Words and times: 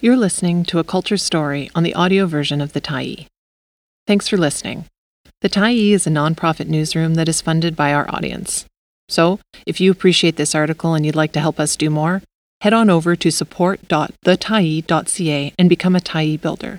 You're 0.00 0.16
listening 0.16 0.62
to 0.66 0.78
a 0.78 0.84
culture 0.84 1.16
story 1.16 1.72
on 1.74 1.82
the 1.82 1.94
audio 1.94 2.26
version 2.26 2.60
of 2.60 2.72
The 2.72 2.80
Tyee. 2.80 3.26
Thanks 4.06 4.28
for 4.28 4.36
listening. 4.36 4.84
The 5.40 5.48
Tyee 5.48 5.90
is 5.90 6.06
a 6.06 6.10
nonprofit 6.10 6.68
newsroom 6.68 7.16
that 7.16 7.28
is 7.28 7.40
funded 7.40 7.74
by 7.74 7.92
our 7.92 8.08
audience. 8.08 8.64
So, 9.08 9.40
if 9.66 9.80
you 9.80 9.90
appreciate 9.90 10.36
this 10.36 10.54
article 10.54 10.94
and 10.94 11.04
you'd 11.04 11.16
like 11.16 11.32
to 11.32 11.40
help 11.40 11.58
us 11.58 11.74
do 11.74 11.90
more, 11.90 12.22
head 12.60 12.72
on 12.72 12.90
over 12.90 13.16
to 13.16 13.32
support.thetyee.ca 13.32 15.52
and 15.58 15.68
become 15.68 15.96
a 15.96 16.00
Tyee 16.00 16.40
builder. 16.40 16.78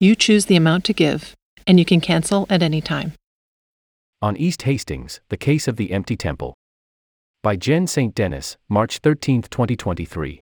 You 0.00 0.14
choose 0.14 0.46
the 0.46 0.56
amount 0.56 0.84
to 0.84 0.94
give, 0.94 1.34
and 1.66 1.78
you 1.78 1.84
can 1.84 2.00
cancel 2.00 2.46
at 2.48 2.62
any 2.62 2.80
time. 2.80 3.12
On 4.22 4.38
East 4.38 4.62
Hastings, 4.62 5.20
The 5.28 5.36
Case 5.36 5.68
of 5.68 5.76
the 5.76 5.92
Empty 5.92 6.16
Temple. 6.16 6.54
By 7.42 7.56
Jen 7.56 7.86
St. 7.86 8.14
Denis, 8.14 8.56
March 8.70 9.00
13, 9.00 9.42
2023. 9.42 10.40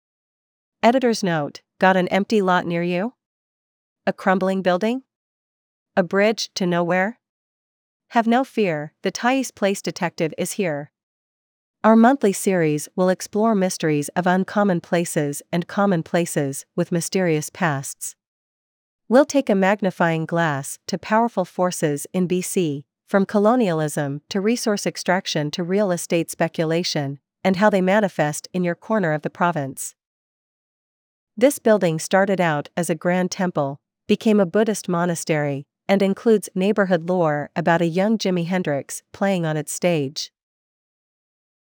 Editor's 0.83 1.23
note 1.23 1.61
Got 1.79 1.99
an 1.99 2.09
empty 2.09 2.41
lot 2.41 2.67
near 2.67 2.83
you? 2.83 3.13
A 4.07 4.15
crumbling 4.15 4.63
building? 4.63 5.03
A 5.95 6.03
bridge 6.03 6.51
to 6.55 6.65
nowhere? 6.65 7.19
Have 8.09 8.27
no 8.27 8.45
fear, 8.45 8.95
the 9.03 9.11
Tyee's 9.11 9.51
Place 9.51 9.83
Detective 9.83 10.33
is 10.39 10.53
here. 10.53 10.91
Our 11.85 11.97
monthly 11.97 12.33
series 12.33 12.89
will 12.97 13.11
explore 13.11 13.55
mysteries 13.55 14.09
of 14.17 14.27
uncommon 14.27 14.81
places 14.81 15.43
and 15.53 15.67
common 15.67 16.03
places 16.03 16.65
with 16.75 16.93
mysterious 16.93 17.51
pasts. 17.51 18.17
We'll 19.07 19.27
take 19.27 19.51
a 19.51 19.55
magnifying 19.55 20.25
glass 20.25 20.79
to 20.87 20.97
powerful 20.97 21.45
forces 21.45 22.07
in 22.15 22.27
BC, 22.27 22.85
from 23.07 23.27
colonialism 23.27 24.23
to 24.31 24.41
resource 24.41 24.87
extraction 24.87 25.51
to 25.51 25.63
real 25.63 25.91
estate 25.91 26.31
speculation, 26.31 27.19
and 27.45 27.57
how 27.57 27.69
they 27.69 27.83
manifest 27.83 28.49
in 28.55 28.65
your 28.65 28.75
corner 28.75 29.13
of 29.13 29.21
the 29.21 29.31
province. 29.31 29.95
This 31.41 31.59
building 31.59 31.99
started 31.99 32.39
out 32.39 32.69
as 32.77 32.91
a 32.91 32.95
grand 32.95 33.31
temple, 33.31 33.81
became 34.07 34.41
a 34.41 34.45
Buddhist 34.45 34.91
monastery, 34.91 35.65
and 35.89 36.03
includes 36.03 36.51
neighborhood 36.55 37.09
lore 37.09 37.49
about 37.57 37.81
a 37.81 37.87
young 37.87 38.19
Jimi 38.19 38.45
Hendrix 38.45 39.03
playing 39.11 39.47
on 39.47 39.57
its 39.57 39.73
stage. 39.73 40.33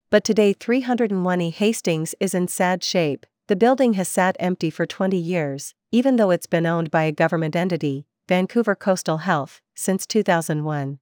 But 0.10 0.24
today 0.24 0.54
301 0.54 1.42
E 1.42 1.52
Hastings 1.52 2.16
is 2.20 2.34
in 2.34 2.48
sad 2.48 2.84
shape. 2.84 3.28
The 3.50 3.56
building 3.56 3.94
has 3.94 4.08
sat 4.08 4.36
empty 4.40 4.72
for 4.72 4.88
20 4.88 5.16
years, 5.16 5.76
even 5.92 6.16
though 6.16 6.32
it's 6.32 6.48
been 6.48 6.66
owned 6.66 6.90
by 6.90 7.04
a 7.04 7.12
government 7.12 7.56
entity, 7.56 8.08
Vancouver 8.28 8.73
Coastal 8.73 9.20
Health, 9.20 9.62
since 9.76 10.08
2001. 10.08 10.98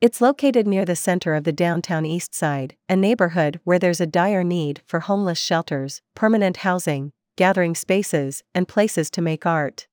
It's 0.00 0.20
located 0.20 0.66
near 0.66 0.84
the 0.84 0.96
center 0.96 1.34
of 1.36 1.44
the 1.44 1.52
downtown 1.52 2.04
east 2.04 2.34
side, 2.34 2.74
a 2.88 2.96
neighborhood 2.96 3.60
where 3.62 3.78
there's 3.78 4.00
a 4.00 4.08
dire 4.08 4.42
need 4.42 4.82
for 4.84 4.98
homeless 4.98 5.38
shelters, 5.38 6.02
permanent 6.16 6.58
housing, 6.58 7.12
gathering 7.36 7.74
spaces, 7.74 8.42
and 8.54 8.66
places 8.66 9.10
to 9.10 9.22
make 9.22 9.46
art. 9.46 9.86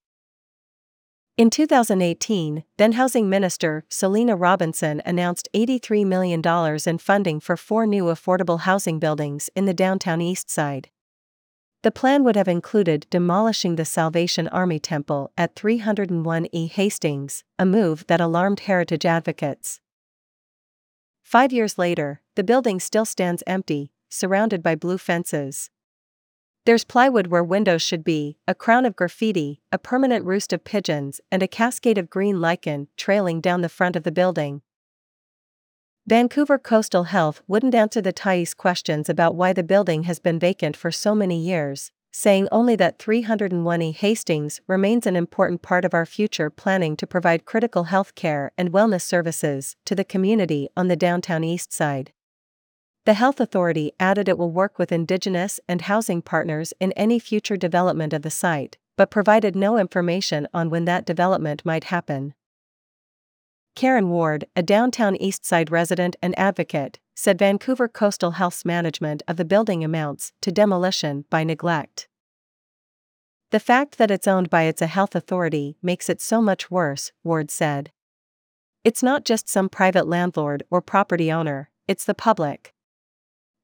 In 1.36 1.50
2018, 1.50 2.64
then 2.78 2.92
Housing 2.92 3.28
Minister 3.28 3.86
Selina 3.90 4.36
Robinson 4.36 5.02
announced 5.04 5.50
$83 5.54 6.06
million 6.06 6.42
in 6.86 6.98
funding 7.00 7.40
for 7.40 7.58
four 7.58 7.88
new 7.88 8.04
affordable 8.06 8.62
housing 8.62 9.00
buildings 9.00 9.50
in 9.56 9.66
the 9.66 9.74
downtown 9.74 10.22
east 10.22 10.52
side. 10.52 10.90
The 11.82 11.92
plan 11.92 12.24
would 12.24 12.36
have 12.36 12.48
included 12.48 13.08
demolishing 13.10 13.76
the 13.76 13.84
Salvation 13.84 14.48
Army 14.50 14.80
Temple 14.80 15.32
at 15.36 15.56
301 15.56 16.48
E 16.52 16.68
Hastings, 16.68 17.44
a 17.58 17.66
move 17.66 18.06
that 18.08 18.22
alarmed 18.22 18.62
heritage 18.62 19.06
advocates. 19.06 19.82
Five 21.24 21.52
years 21.52 21.80
later, 21.80 22.22
the 22.36 22.44
building 22.44 22.80
still 22.80 23.06
stands 23.06 23.44
empty, 23.48 23.92
surrounded 24.08 24.62
by 24.62 24.76
blue 24.76 25.00
fences. 25.00 25.72
There's 26.66 26.86
plywood 26.86 27.28
where 27.28 27.44
windows 27.44 27.82
should 27.82 28.06
be, 28.06 28.38
a 28.48 28.56
crown 28.56 28.86
of 28.86 28.96
graffiti, 28.96 29.60
a 29.74 29.78
permanent 29.78 30.24
roost 30.24 30.54
of 30.54 30.64
pigeons, 30.64 31.20
and 31.30 31.44
a 31.44 31.48
cascade 31.48 31.98
of 31.98 32.10
green 32.10 32.40
lichen 32.40 32.88
trailing 32.96 33.42
down 33.42 33.60
the 33.60 33.68
front 33.68 33.98
of 33.98 34.04
the 34.04 34.14
building. 34.14 34.62
Vancouver 36.08 36.58
Coastal 36.58 37.06
Health 37.06 37.42
wouldn't 37.50 37.76
answer 37.76 38.00
the 38.00 38.14
Tyee's 38.14 38.54
questions 38.54 39.10
about 39.10 39.36
why 39.36 39.52
the 39.52 39.62
building 39.62 40.04
has 40.04 40.20
been 40.20 40.40
vacant 40.40 40.78
for 40.78 40.90
so 40.90 41.14
many 41.14 41.38
years, 41.38 41.92
saying 42.14 42.48
only 42.50 42.78
that 42.78 42.98
301 42.98 43.82
E 43.82 43.92
Hastings 43.92 44.62
remains 44.66 45.06
an 45.06 45.18
important 45.18 45.62
part 45.62 45.84
of 45.84 45.94
our 45.94 46.06
future 46.06 46.50
planning 46.50 46.96
to 46.96 47.08
provide 47.08 47.44
critical 47.44 47.86
health 47.86 48.16
care 48.16 48.54
and 48.58 48.72
wellness 48.72 49.02
services 49.02 49.76
to 49.84 49.96
the 49.96 50.06
community 50.06 50.70
on 50.78 50.88
the 50.88 50.96
downtown 50.96 51.44
east 51.44 51.74
side. 51.74 52.13
The 53.06 53.16
Health 53.16 53.42
Authority 53.42 53.92
added 54.00 54.30
it 54.30 54.38
will 54.38 54.52
work 54.52 54.80
with 54.80 54.92
Indigenous 54.92 55.60
and 55.68 55.82
housing 55.82 56.22
partners 56.22 56.74
in 56.80 56.94
any 56.94 57.20
future 57.20 57.58
development 57.58 58.14
of 58.14 58.22
the 58.22 58.30
site, 58.30 58.78
but 58.96 59.12
provided 59.12 59.58
no 59.58 59.78
information 59.78 60.48
on 60.54 60.70
when 60.70 60.86
that 60.86 61.06
development 61.06 61.66
might 61.66 61.86
happen. 61.86 62.34
Karen 63.76 64.10
Ward, 64.10 64.46
a 64.56 64.64
downtown 64.64 65.18
Eastside 65.18 65.70
resident 65.70 66.16
and 66.22 66.38
advocate, 66.40 67.00
said 67.14 67.38
Vancouver 67.40 67.90
Coastal 67.90 68.32
Health's 68.32 68.64
management 68.64 69.22
of 69.28 69.36
the 69.36 69.46
building 69.46 69.84
amounts 69.84 70.32
to 70.42 70.52
demolition 70.52 71.26
by 71.30 71.44
neglect. 71.44 72.08
The 73.52 73.60
fact 73.60 73.98
that 73.98 74.12
it's 74.12 74.28
owned 74.28 74.50
by 74.50 74.64
its 74.64 74.82
a 74.82 74.88
health 74.88 75.14
authority 75.14 75.76
makes 75.82 76.08
it 76.08 76.22
so 76.22 76.42
much 76.42 76.72
worse, 76.72 77.12
Ward 77.24 77.52
said. 77.52 77.92
It's 78.86 79.04
not 79.04 79.26
just 79.26 79.50
some 79.50 79.68
private 79.68 80.08
landlord 80.08 80.64
or 80.72 80.82
property 80.82 81.32
owner, 81.32 81.70
it's 81.88 82.06
the 82.06 82.16
public. 82.16 82.73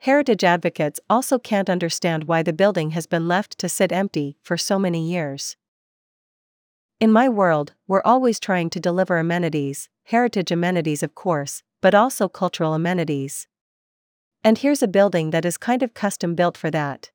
Heritage 0.04 0.46
advocates 0.46 1.00
also 1.10 1.38
can't 1.38 1.70
understand 1.70 2.24
why 2.24 2.42
the 2.42 2.54
building 2.54 2.92
has 2.92 3.06
been 3.06 3.28
left 3.28 3.58
to 3.58 3.68
sit 3.68 3.92
empty 3.92 4.38
for 4.42 4.58
so 4.58 4.80
many 4.80 5.06
years. 5.06 5.58
In 7.02 7.12
my 7.12 7.28
world, 7.28 7.74
we're 7.86 8.02
always 8.04 8.40
trying 8.40 8.70
to 8.72 8.80
deliver 8.80 9.18
amenities, 9.18 9.90
heritage 10.06 10.52
amenities, 10.52 11.04
of 11.04 11.16
course, 11.16 11.64
but 11.82 11.94
also 11.94 12.30
cultural 12.30 12.74
amenities. 12.74 13.48
And 14.42 14.58
here's 14.58 14.82
a 14.82 14.88
building 14.88 15.32
that 15.32 15.44
is 15.44 15.58
kind 15.58 15.84
of 15.84 15.94
custom 15.94 16.34
built 16.34 16.56
for 16.56 16.72
that. 16.72 17.12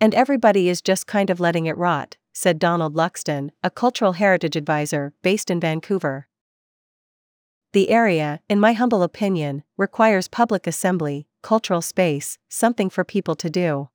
And 0.00 0.14
everybody 0.14 0.68
is 0.68 0.82
just 0.82 1.06
kind 1.06 1.30
of 1.30 1.38
letting 1.38 1.66
it 1.66 1.76
rot, 1.76 2.16
said 2.32 2.58
Donald 2.58 2.94
Luxton, 2.94 3.50
a 3.62 3.70
cultural 3.70 4.12
heritage 4.14 4.56
advisor 4.56 5.12
based 5.22 5.48
in 5.48 5.60
Vancouver. 5.60 6.26
The 7.72 7.90
area, 7.90 8.40
in 8.48 8.58
my 8.58 8.72
humble 8.72 9.04
opinion, 9.04 9.62
requires 9.76 10.28
public 10.28 10.66
assembly, 10.66 11.26
cultural 11.44 11.82
space, 11.82 12.38
something 12.48 12.90
for 12.90 13.04
people 13.04 13.36
to 13.36 13.48
do. 13.48 13.88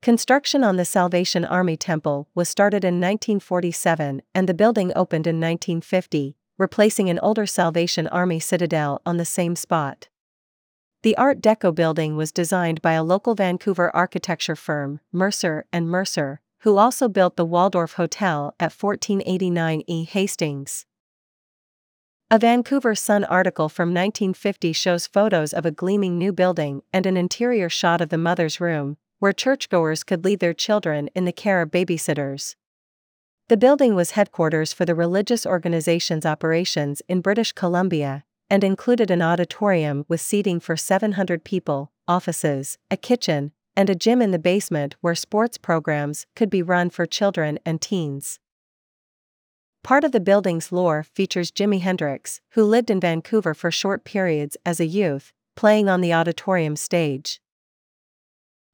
Construction 0.00 0.62
on 0.62 0.76
the 0.76 0.84
Salvation 0.84 1.44
Army 1.44 1.76
Temple 1.76 2.28
was 2.34 2.48
started 2.48 2.84
in 2.84 3.00
1947 3.00 4.22
and 4.34 4.48
the 4.48 4.54
building 4.54 4.92
opened 4.94 5.26
in 5.26 5.40
1950, 5.40 6.36
replacing 6.56 7.10
an 7.10 7.18
older 7.18 7.46
Salvation 7.46 8.06
Army 8.06 8.38
citadel 8.38 9.02
on 9.04 9.16
the 9.16 9.24
same 9.24 9.56
spot. 9.56 10.08
The 11.02 11.16
Art 11.16 11.42
Deco 11.42 11.74
building 11.74 12.16
was 12.16 12.32
designed 12.32 12.80
by 12.80 12.92
a 12.92 13.02
local 13.02 13.34
Vancouver 13.34 13.94
architecture 13.94 14.56
firm, 14.56 15.00
Mercer 15.12 15.66
and 15.72 15.88
Mercer, 15.88 16.40
who 16.60 16.78
also 16.78 17.08
built 17.08 17.36
the 17.36 17.44
Waldorf 17.44 17.94
Hotel 17.94 18.54
at 18.60 18.72
1489 18.72 19.82
E 19.86 20.04
Hastings. 20.04 20.86
A 22.34 22.38
Vancouver 22.40 22.96
Sun 22.96 23.22
article 23.26 23.68
from 23.68 23.90
1950 23.90 24.72
shows 24.72 25.06
photos 25.06 25.52
of 25.52 25.64
a 25.64 25.70
gleaming 25.70 26.18
new 26.18 26.32
building 26.32 26.82
and 26.92 27.06
an 27.06 27.16
interior 27.16 27.68
shot 27.68 28.00
of 28.00 28.08
the 28.08 28.18
mother's 28.18 28.60
room, 28.60 28.96
where 29.20 29.32
churchgoers 29.32 30.02
could 30.02 30.24
leave 30.24 30.40
their 30.40 30.52
children 30.52 31.08
in 31.14 31.26
the 31.26 31.32
care 31.32 31.62
of 31.62 31.70
babysitters. 31.70 32.56
The 33.46 33.56
building 33.56 33.94
was 33.94 34.18
headquarters 34.18 34.72
for 34.72 34.84
the 34.84 34.96
religious 34.96 35.46
organization's 35.46 36.26
operations 36.26 37.02
in 37.06 37.20
British 37.20 37.52
Columbia, 37.52 38.24
and 38.50 38.64
included 38.64 39.12
an 39.12 39.22
auditorium 39.22 40.04
with 40.08 40.20
seating 40.20 40.58
for 40.58 40.76
700 40.76 41.44
people, 41.44 41.92
offices, 42.08 42.78
a 42.90 42.96
kitchen, 42.96 43.52
and 43.76 43.88
a 43.88 43.94
gym 43.94 44.20
in 44.20 44.32
the 44.32 44.40
basement 44.40 44.96
where 45.00 45.14
sports 45.14 45.56
programs 45.56 46.26
could 46.34 46.50
be 46.50 46.62
run 46.62 46.90
for 46.90 47.06
children 47.06 47.60
and 47.64 47.80
teens. 47.80 48.40
Part 49.84 50.02
of 50.02 50.12
the 50.12 50.20
building's 50.20 50.72
lore 50.72 51.02
features 51.02 51.52
Jimi 51.52 51.82
Hendrix, 51.82 52.40
who 52.52 52.64
lived 52.64 52.90
in 52.90 53.00
Vancouver 53.00 53.52
for 53.52 53.70
short 53.70 54.02
periods 54.02 54.56
as 54.64 54.80
a 54.80 54.86
youth, 54.86 55.34
playing 55.56 55.90
on 55.90 56.00
the 56.00 56.10
auditorium 56.10 56.74
stage. 56.74 57.38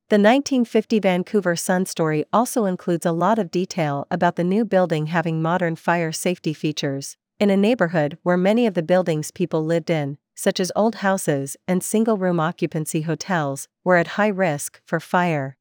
The 0.08 0.14
1950 0.14 1.00
Vancouver 1.00 1.56
Sun 1.56 1.86
story 1.86 2.24
also 2.32 2.64
includes 2.64 3.04
a 3.04 3.10
lot 3.10 3.40
of 3.40 3.50
detail 3.50 4.06
about 4.08 4.36
the 4.36 4.44
new 4.44 4.64
building 4.64 5.06
having 5.06 5.42
modern 5.42 5.74
fire 5.74 6.12
safety 6.12 6.54
features, 6.54 7.16
in 7.40 7.50
a 7.50 7.56
neighborhood 7.56 8.16
where 8.22 8.36
many 8.36 8.64
of 8.64 8.74
the 8.74 8.82
buildings 8.82 9.32
people 9.32 9.64
lived 9.64 9.90
in, 9.90 10.16
such 10.36 10.60
as 10.60 10.70
old 10.76 10.96
houses 10.96 11.56
and 11.66 11.82
single 11.82 12.18
room 12.18 12.38
occupancy 12.38 13.02
hotels, 13.02 13.66
were 13.82 13.96
at 13.96 14.14
high 14.14 14.28
risk 14.28 14.80
for 14.86 15.00
fire. 15.00 15.56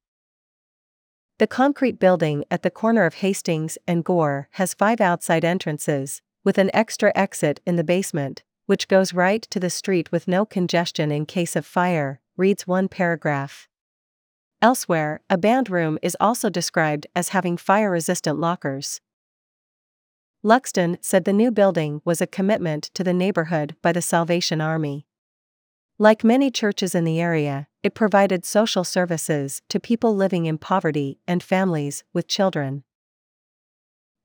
The 1.40 1.48
concrete 1.48 2.00
building 2.00 2.44
at 2.52 2.64
the 2.64 2.70
corner 2.70 3.06
of 3.06 3.16
Hastings 3.16 3.78
and 3.88 4.04
Gore 4.04 4.50
has 4.52 4.74
five 4.74 5.00
outside 5.00 5.46
entrances, 5.46 6.22
with 6.44 6.58
an 6.58 6.70
extra 6.74 7.14
exit 7.16 7.62
in 7.66 7.78
the 7.78 7.84
basement, 7.86 8.44
which 8.66 8.90
goes 8.90 9.14
right 9.14 9.42
to 9.44 9.58
the 9.58 9.70
street 9.70 10.12
with 10.12 10.28
no 10.28 10.46
congestion 10.46 11.14
in 11.14 11.26
case 11.26 11.56
of 11.56 11.66
fire, 11.66 12.20
reads 12.36 12.68
one 12.68 12.90
paragraph. 12.90 13.70
Elsewhere, 14.62 15.22
a 15.30 15.38
band 15.38 15.70
room 15.70 15.98
is 16.02 16.18
also 16.20 16.50
described 16.50 17.08
as 17.16 17.30
having 17.30 17.56
fire 17.56 17.90
resistant 17.90 18.38
lockers. 18.38 19.00
Luxton 20.44 20.98
said 21.00 21.24
the 21.24 21.32
new 21.32 21.52
building 21.52 22.02
was 22.04 22.20
a 22.20 22.28
commitment 22.28 22.92
to 22.96 23.04
the 23.04 23.14
neighborhood 23.14 23.78
by 23.82 23.94
the 23.94 24.02
Salvation 24.02 24.60
Army. 24.60 25.06
Like 25.98 26.22
many 26.22 26.52
churches 26.52 26.94
in 26.94 27.06
the 27.06 27.22
area, 27.22 27.69
it 27.82 27.94
provided 27.94 28.46
social 28.46 28.84
services 28.84 29.62
to 29.70 29.80
people 29.80 30.16
living 30.16 30.46
in 30.46 30.58
poverty 30.58 31.20
and 31.28 31.42
families 31.42 32.04
with 32.14 32.28
children. 32.28 32.84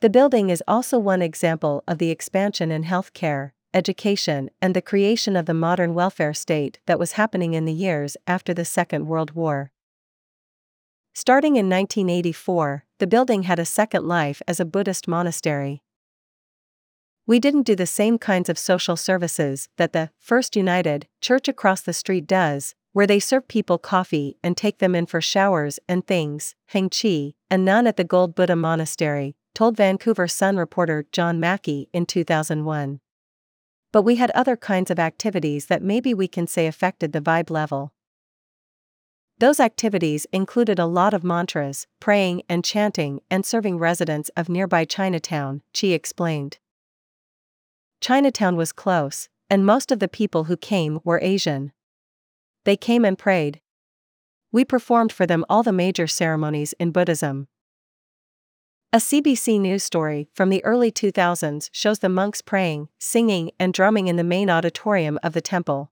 The 0.00 0.10
building 0.10 0.50
is 0.50 0.62
also 0.66 0.98
one 0.98 1.22
example 1.22 1.84
of 1.86 1.98
the 1.98 2.10
expansion 2.10 2.70
in 2.70 2.84
healthcare, 2.84 3.52
education, 3.72 4.50
and 4.60 4.74
the 4.74 4.82
creation 4.82 5.36
of 5.36 5.46
the 5.46 5.54
modern 5.54 5.94
welfare 5.94 6.34
state 6.34 6.78
that 6.86 6.98
was 6.98 7.12
happening 7.12 7.54
in 7.54 7.64
the 7.64 7.72
years 7.72 8.16
after 8.26 8.52
the 8.52 8.64
Second 8.64 9.06
World 9.06 9.32
War. 9.32 9.70
Starting 11.14 11.56
in 11.56 11.70
1984, 11.70 12.84
the 12.98 13.06
building 13.06 13.44
had 13.44 13.58
a 13.58 13.64
second 13.64 14.06
life 14.06 14.42
as 14.48 14.58
a 14.58 14.64
Buddhist 14.64 15.06
monastery. 15.06 15.80
We 17.26 17.38
didn't 17.38 17.62
do 17.62 17.76
the 17.76 17.86
same 17.86 18.18
kinds 18.18 18.48
of 18.48 18.58
social 18.58 18.96
services 18.96 19.68
that 19.76 19.92
the 19.92 20.10
First 20.18 20.56
United 20.56 21.06
Church 21.20 21.48
across 21.48 21.80
the 21.80 21.92
street 21.92 22.26
does, 22.26 22.74
where 22.94 23.08
they 23.08 23.18
serve 23.18 23.48
people 23.48 23.76
coffee 23.76 24.38
and 24.42 24.56
take 24.56 24.78
them 24.78 24.94
in 24.94 25.04
for 25.04 25.20
showers 25.20 25.80
and 25.88 26.06
things, 26.06 26.54
Heng 26.68 26.88
Chi, 26.88 27.34
a 27.50 27.58
nun 27.58 27.88
at 27.88 27.96
the 27.96 28.04
Gold 28.04 28.36
Buddha 28.36 28.54
Monastery, 28.54 29.34
told 29.52 29.76
Vancouver 29.76 30.28
Sun 30.28 30.56
reporter 30.56 31.04
John 31.10 31.40
Mackie 31.40 31.88
in 31.92 32.06
2001. 32.06 33.00
But 33.92 34.02
we 34.02 34.14
had 34.14 34.30
other 34.30 34.56
kinds 34.56 34.92
of 34.92 35.00
activities 35.00 35.66
that 35.66 35.82
maybe 35.82 36.14
we 36.14 36.28
can 36.28 36.46
say 36.46 36.68
affected 36.68 37.12
the 37.12 37.20
vibe 37.20 37.50
level. 37.50 37.92
Those 39.38 39.58
activities 39.58 40.24
included 40.32 40.78
a 40.78 40.86
lot 40.86 41.14
of 41.14 41.24
mantras, 41.24 41.88
praying 41.98 42.42
and 42.48 42.64
chanting, 42.64 43.20
and 43.28 43.44
serving 43.44 43.78
residents 43.78 44.30
of 44.36 44.48
nearby 44.48 44.84
Chinatown, 44.84 45.62
Chi 45.78 45.88
explained. 45.88 46.58
Chinatown 48.00 48.54
was 48.54 48.70
close, 48.70 49.28
and 49.50 49.66
most 49.66 49.90
of 49.90 49.98
the 49.98 50.06
people 50.06 50.44
who 50.44 50.56
came 50.56 51.00
were 51.02 51.18
Asian. 51.20 51.72
They 52.64 52.76
came 52.76 53.04
and 53.04 53.18
prayed. 53.18 53.60
We 54.50 54.64
performed 54.64 55.12
for 55.12 55.26
them 55.26 55.44
all 55.48 55.62
the 55.62 55.72
major 55.72 56.06
ceremonies 56.06 56.74
in 56.78 56.90
Buddhism. 56.92 57.48
A 58.92 58.98
CBC 58.98 59.60
News 59.60 59.82
story 59.82 60.28
from 60.34 60.50
the 60.50 60.64
early 60.64 60.92
2000s 60.92 61.68
shows 61.72 61.98
the 61.98 62.08
monks 62.08 62.40
praying, 62.40 62.88
singing, 63.00 63.50
and 63.58 63.74
drumming 63.74 64.06
in 64.06 64.14
the 64.14 64.22
main 64.22 64.48
auditorium 64.48 65.18
of 65.22 65.32
the 65.32 65.40
temple. 65.40 65.90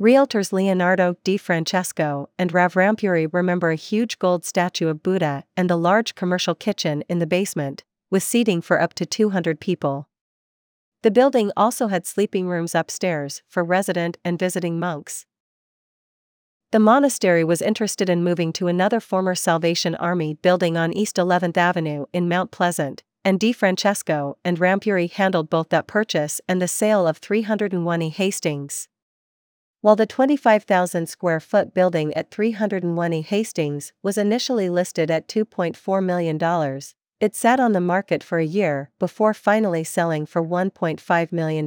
Realtors 0.00 0.52
Leonardo 0.52 1.16
Di 1.24 1.36
Francesco 1.36 2.30
and 2.38 2.54
Rav 2.54 2.74
Rampuri 2.74 3.26
remember 3.32 3.70
a 3.70 3.74
huge 3.74 4.20
gold 4.20 4.44
statue 4.44 4.86
of 4.86 5.02
Buddha 5.02 5.42
and 5.56 5.68
the 5.68 5.76
large 5.76 6.14
commercial 6.14 6.54
kitchen 6.54 7.02
in 7.08 7.18
the 7.18 7.26
basement, 7.26 7.82
with 8.08 8.22
seating 8.22 8.60
for 8.60 8.80
up 8.80 8.94
to 8.94 9.04
200 9.04 9.58
people. 9.58 10.08
The 11.02 11.10
building 11.12 11.52
also 11.56 11.86
had 11.86 12.06
sleeping 12.06 12.48
rooms 12.48 12.74
upstairs 12.74 13.42
for 13.46 13.62
resident 13.62 14.18
and 14.24 14.38
visiting 14.38 14.80
monks. 14.80 15.26
The 16.70 16.80
monastery 16.80 17.44
was 17.44 17.62
interested 17.62 18.10
in 18.10 18.24
moving 18.24 18.52
to 18.54 18.66
another 18.66 19.00
former 19.00 19.34
Salvation 19.34 19.94
Army 19.94 20.34
building 20.34 20.76
on 20.76 20.92
East 20.92 21.16
11th 21.16 21.56
Avenue 21.56 22.06
in 22.12 22.28
Mount 22.28 22.50
Pleasant, 22.50 23.04
and 23.24 23.38
Di 23.40 23.52
Francesco 23.52 24.36
and 24.44 24.58
Rampuri 24.58 25.10
handled 25.10 25.48
both 25.48 25.68
that 25.68 25.86
purchase 25.86 26.40
and 26.48 26.60
the 26.60 26.68
sale 26.68 27.06
of 27.06 27.18
301 27.18 28.02
E 28.02 28.08
Hastings. 28.10 28.88
While 29.80 29.96
the 29.96 30.06
25,000 30.06 31.08
square 31.08 31.40
foot 31.40 31.72
building 31.72 32.12
at 32.14 32.30
301 32.30 33.12
E 33.12 33.22
Hastings 33.22 33.92
was 34.02 34.18
initially 34.18 34.68
listed 34.68 35.10
at 35.10 35.28
$2.4 35.28 36.04
million, 36.04 36.38
it 37.20 37.34
sat 37.34 37.58
on 37.58 37.72
the 37.72 37.80
market 37.80 38.22
for 38.22 38.38
a 38.38 38.44
year 38.44 38.90
before 38.98 39.34
finally 39.34 39.82
selling 39.82 40.24
for 40.24 40.42
$1.5 40.42 41.32
million. 41.32 41.66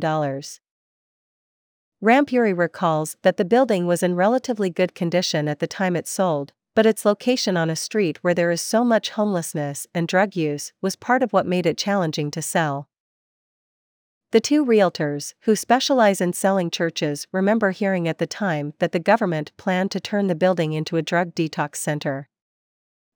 Rampuri 2.01 2.57
recalls 2.57 3.17
that 3.21 3.37
the 3.37 3.45
building 3.45 3.85
was 3.85 4.01
in 4.01 4.15
relatively 4.15 4.69
good 4.69 4.95
condition 4.95 5.47
at 5.47 5.59
the 5.59 5.67
time 5.67 5.95
it 5.95 6.07
sold, 6.07 6.53
but 6.73 6.85
its 6.85 7.05
location 7.05 7.57
on 7.57 7.69
a 7.69 7.75
street 7.75 8.17
where 8.23 8.33
there 8.33 8.49
is 8.49 8.61
so 8.61 8.83
much 8.83 9.11
homelessness 9.11 9.85
and 9.93 10.07
drug 10.07 10.35
use 10.35 10.71
was 10.81 10.95
part 10.95 11.21
of 11.21 11.33
what 11.33 11.45
made 11.45 11.65
it 11.65 11.77
challenging 11.77 12.31
to 12.31 12.41
sell. 12.41 12.87
The 14.31 14.39
two 14.39 14.65
realtors, 14.65 15.33
who 15.41 15.57
specialize 15.57 16.21
in 16.21 16.31
selling 16.31 16.71
churches, 16.71 17.27
remember 17.33 17.71
hearing 17.71 18.07
at 18.07 18.17
the 18.17 18.25
time 18.25 18.73
that 18.79 18.93
the 18.93 18.99
government 18.99 19.51
planned 19.57 19.91
to 19.91 19.99
turn 19.99 20.27
the 20.27 20.35
building 20.35 20.71
into 20.71 20.95
a 20.95 21.01
drug 21.01 21.35
detox 21.35 21.75
center. 21.75 22.29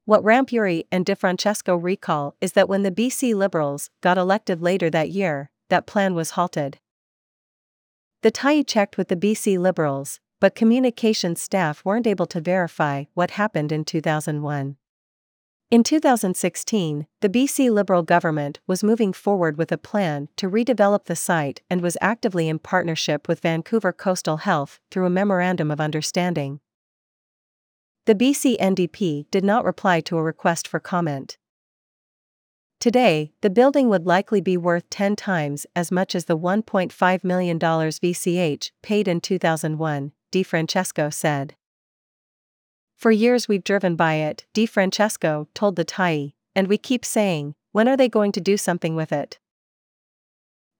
What 0.05 0.23
Rampuri 0.23 0.83
and 0.91 1.03
Di 1.03 1.15
Francesco 1.15 1.75
recall 1.75 2.35
is 2.39 2.53
that 2.53 2.69
when 2.69 2.83
the 2.83 2.91
BC 2.91 3.33
Liberals 3.33 3.89
got 4.01 4.19
elected 4.19 4.61
later 4.61 4.87
that 4.91 5.09
year, 5.09 5.49
that 5.69 5.87
plan 5.87 6.13
was 6.13 6.31
halted. 6.31 6.77
The 8.21 8.31
Tyee 8.31 8.67
checked 8.67 8.97
with 8.99 9.07
the 9.07 9.15
BC 9.15 9.57
Liberals, 9.57 10.19
but 10.39 10.53
communications 10.53 11.41
staff 11.41 11.83
weren't 11.83 12.05
able 12.05 12.27
to 12.27 12.39
verify 12.39 13.05
what 13.15 13.31
happened 13.31 13.71
in 13.71 13.83
2001. 13.83 14.77
In 15.71 15.83
2016, 15.83 17.07
the 17.21 17.29
BC 17.29 17.71
Liberal 17.71 18.03
government 18.03 18.59
was 18.67 18.83
moving 18.83 19.11
forward 19.11 19.57
with 19.57 19.71
a 19.71 19.77
plan 19.79 20.29
to 20.35 20.47
redevelop 20.47 21.05
the 21.05 21.15
site 21.15 21.63
and 21.67 21.81
was 21.81 21.97
actively 21.99 22.47
in 22.47 22.59
partnership 22.59 23.27
with 23.27 23.39
Vancouver 23.39 23.91
Coastal 23.91 24.37
Health 24.37 24.79
through 24.91 25.07
a 25.07 25.09
Memorandum 25.09 25.71
of 25.71 25.81
Understanding. 25.81 26.59
The 28.05 28.13
BC 28.13 28.59
NDP 28.59 29.25
did 29.31 29.43
not 29.43 29.65
reply 29.65 29.99
to 30.01 30.17
a 30.17 30.23
request 30.23 30.67
for 30.67 30.79
comment. 30.79 31.39
Today, 32.79 33.31
the 33.41 33.49
building 33.49 33.89
would 33.89 34.05
likely 34.05 34.41
be 34.41 34.57
worth 34.57 34.87
10 34.91 35.15
times 35.15 35.65
as 35.75 35.91
much 35.91 36.13
as 36.13 36.25
the 36.25 36.37
$1.5 36.37 37.23
million 37.23 37.57
VCH 37.57 38.71
paid 38.83 39.07
in 39.07 39.21
2001, 39.21 40.11
Di 40.29 40.43
Francesco 40.43 41.09
said. 41.09 41.55
For 42.95 43.09
years 43.09 43.47
we've 43.47 43.63
driven 43.63 43.95
by 43.95 44.15
it, 44.15 44.45
Di 44.53 44.67
Francesco 44.67 45.47
told 45.55 45.75
the 45.75 45.83
Tyee, 45.83 46.33
and 46.55 46.67
we 46.67 46.77
keep 46.77 47.03
saying, 47.03 47.55
when 47.71 47.87
are 47.87 47.97
they 47.97 48.07
going 48.07 48.31
to 48.33 48.39
do 48.39 48.55
something 48.55 48.95
with 48.95 49.11
it? 49.11 49.39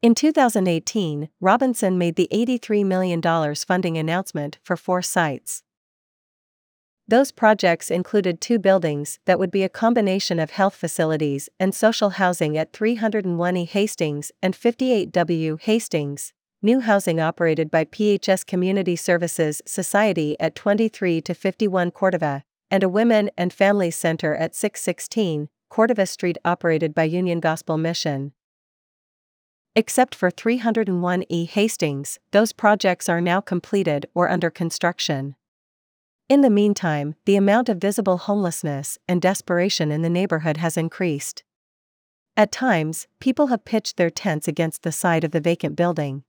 In 0.03 0.13
2018, 0.13 1.29
Robinson 1.41 1.97
made 1.97 2.17
the 2.17 2.29
$83 2.31 2.85
million 2.85 3.19
funding 3.55 3.97
announcement 3.97 4.59
for 4.61 4.77
four 4.77 5.01
sites. 5.01 5.63
Those 7.07 7.31
projects 7.31 7.91
included 7.91 8.41
two 8.41 8.57
buildings 8.57 9.19
that 9.25 9.37
would 9.37 9.51
be 9.51 9.61
a 9.61 9.69
combination 9.69 10.39
of 10.39 10.49
health 10.49 10.73
facilities 10.73 11.49
and 11.59 11.73
social 11.73 12.11
housing 12.11 12.57
at 12.57 12.73
301 12.73 13.57
E 13.57 13.65
Hastings 13.65 14.31
and 14.41 14.55
58 14.55 15.11
W 15.11 15.57
Hastings, 15.61 16.33
new 16.63 16.79
housing 16.79 17.19
operated 17.19 17.69
by 17.69 17.85
PHS 17.85 18.43
Community 18.43 18.95
Services 18.95 19.61
Society 19.67 20.35
at 20.39 20.55
23 20.55 21.21
to 21.21 21.35
51 21.35 21.91
Cordova, 21.91 22.43
and 22.71 22.81
a 22.81 22.89
women 22.89 23.29
and 23.37 23.53
families 23.53 23.95
center 23.95 24.33
at 24.33 24.55
616 24.55 25.47
Cordova 25.69 26.07
Street 26.07 26.39
operated 26.43 26.95
by 26.95 27.03
Union 27.03 27.39
Gospel 27.39 27.77
Mission. 27.77 28.31
Except 29.75 30.15
for 30.15 30.31
301 30.31 31.23
E 31.29 31.45
Hastings, 31.45 32.17
those 32.31 32.51
projects 32.51 33.07
are 33.07 33.21
now 33.21 33.41
completed 33.41 34.07
or 34.15 34.27
under 34.27 34.49
construction. 34.49 35.35
In 36.27 36.41
the 36.41 36.49
meantime, 36.49 37.13
the 37.25 37.35
amount 37.35 37.69
of 37.69 37.77
visible 37.77 38.17
homelessness 38.17 38.97
and 39.07 39.21
desperation 39.21 39.91
in 39.91 40.01
the 40.01 40.09
neighborhood 40.09 40.57
has 40.57 40.75
increased. 40.75 41.43
At 42.35 42.51
times, 42.51 43.07
people 43.19 43.47
have 43.47 43.63
pitched 43.63 43.97
their 43.97 44.09
tents 44.09 44.47
against 44.47 44.81
the 44.81 44.91
side 44.91 45.23
of 45.23 45.31
the 45.31 45.39
vacant 45.39 45.75
building. 45.75 46.23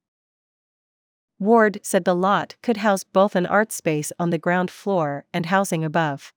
Ward 1.38 1.80
said 1.82 2.04
the 2.04 2.14
lot 2.14 2.56
could 2.62 2.78
house 2.78 3.04
both 3.04 3.34
an 3.34 3.46
art 3.46 3.72
space 3.72 4.12
on 4.18 4.28
the 4.28 4.38
ground 4.38 4.70
floor 4.70 5.24
and 5.32 5.46
housing 5.46 5.82
above. 5.82 6.34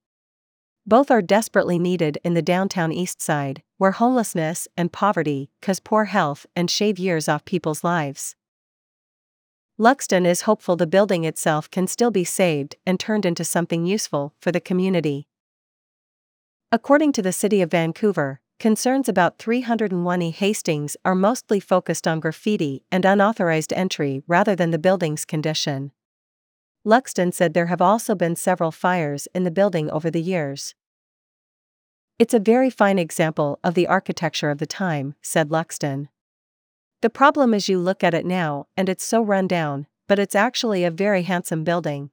Both 0.87 1.11
are 1.11 1.21
desperately 1.21 1.77
needed 1.77 2.17
in 2.23 2.35
the 2.35 2.41
downtown 2.41 2.93
east 2.93 3.21
side, 3.21 3.61
where 3.77 3.91
homelessness 3.91 4.69
and 4.77 4.91
poverty 4.91 5.51
cause 5.61 5.81
poor 5.81 6.05
health 6.05 6.45
and 6.55 6.71
shave 6.71 6.97
years 6.97 7.27
off 7.27 7.43
people's 7.43 7.83
lives. 7.83 8.37
Luxton 9.79 10.25
is 10.25 10.41
hopeful 10.41 10.75
the 10.75 10.85
building 10.85 11.23
itself 11.23 11.71
can 11.71 11.87
still 11.87 12.11
be 12.11 12.25
saved 12.25 12.75
and 12.85 12.99
turned 12.99 13.25
into 13.25 13.45
something 13.45 13.85
useful 13.85 14.33
for 14.37 14.51
the 14.51 14.59
community. 14.59 15.29
According 16.69 17.13
to 17.13 17.21
the 17.21 17.31
City 17.31 17.61
of 17.61 17.71
Vancouver, 17.71 18.41
concerns 18.59 19.07
about 19.07 19.37
301 19.37 20.21
E 20.21 20.31
Hastings 20.31 20.97
are 21.05 21.15
mostly 21.15 21.61
focused 21.61 22.05
on 22.05 22.19
graffiti 22.19 22.83
and 22.91 23.05
unauthorized 23.05 23.71
entry 23.71 24.21
rather 24.27 24.53
than 24.53 24.71
the 24.71 24.77
building's 24.77 25.23
condition. 25.23 25.93
Luxton 26.85 27.33
said 27.33 27.53
there 27.53 27.67
have 27.67 27.81
also 27.81 28.15
been 28.15 28.35
several 28.35 28.71
fires 28.71 29.29
in 29.33 29.45
the 29.45 29.51
building 29.51 29.89
over 29.89 30.11
the 30.11 30.21
years. 30.21 30.75
It's 32.19 32.33
a 32.33 32.39
very 32.39 32.69
fine 32.69 32.99
example 32.99 33.59
of 33.63 33.75
the 33.75 33.87
architecture 33.87 34.51
of 34.51 34.57
the 34.57 34.67
time, 34.67 35.15
said 35.21 35.47
Luxton. 35.47 36.09
The 37.01 37.09
problem 37.09 37.53
is 37.53 37.69
you 37.69 37.79
look 37.79 38.03
at 38.03 38.13
it 38.13 38.25
now 38.25 38.67
and 38.75 38.89
it's 38.89 39.05
so 39.05 39.21
run 39.21 39.47
down, 39.47 39.87
but 40.07 40.19
it's 40.19 40.35
actually 40.35 40.83
a 40.83 40.91
very 40.91 41.23
handsome 41.23 41.63
building. 41.63 42.09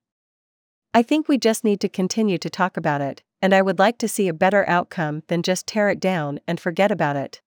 I 0.94 1.02
think 1.02 1.28
we 1.28 1.38
just 1.38 1.64
need 1.64 1.80
to 1.80 1.88
continue 1.88 2.38
to 2.38 2.48
talk 2.48 2.76
about 2.76 3.00
it, 3.00 3.22
and 3.42 3.52
I 3.52 3.62
would 3.62 3.78
like 3.78 3.98
to 3.98 4.08
see 4.08 4.28
a 4.28 4.32
better 4.32 4.66
outcome 4.68 5.24
than 5.26 5.42
just 5.42 5.66
tear 5.66 5.88
it 5.88 5.98
down 5.98 6.38
and 6.46 6.60
forget 6.60 6.92
about 6.92 7.16
it. 7.16 7.42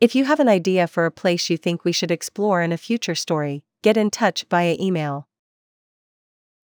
If 0.00 0.16
you 0.16 0.24
have 0.24 0.40
an 0.40 0.48
idea 0.48 0.88
for 0.88 1.06
a 1.06 1.12
place 1.12 1.48
you 1.48 1.56
think 1.56 1.84
we 1.84 1.92
should 1.92 2.10
explore 2.10 2.60
in 2.62 2.72
a 2.72 2.76
future 2.76 3.14
story, 3.14 3.62
get 3.82 3.96
in 3.96 4.10
touch 4.10 4.44
via 4.50 4.76
email. 4.80 5.28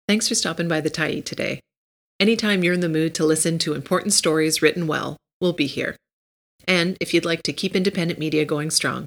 Thanks 0.07 0.29
for 0.29 0.37
stopping 0.37 0.69
by 0.69 0.81
the 0.81 0.91
Tyee 0.91 1.25
today. 1.25 1.61
Anytime 2.21 2.63
you're 2.63 2.75
in 2.75 2.81
the 2.81 2.89
mood 2.89 3.15
to 3.17 3.25
listen 3.25 3.59
to 3.59 3.75
important 3.75 4.13
stories 4.13 4.63
written 4.63 4.87
well, 4.87 5.17
we'll 5.41 5.53
be 5.53 5.67
here. 5.67 5.97
And 6.69 6.97
if 7.01 7.13
you'd 7.13 7.25
like 7.25 7.43
to 7.43 7.53
keep 7.53 7.75
independent 7.75 8.21
media 8.21 8.45
going 8.45 8.71
strong, 8.71 9.07